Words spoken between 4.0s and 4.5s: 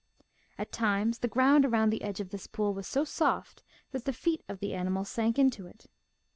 the feet